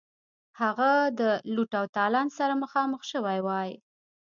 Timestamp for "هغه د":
0.61-1.21